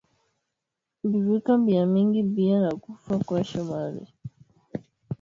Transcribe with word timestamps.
Biviko 1.09 1.51
bia 1.65 1.83
mingi 1.93 2.19
biko 2.33 2.57
na 2.67 2.71
kufwa 2.83 3.15
kwasho 3.27 3.59
malari 3.67 4.13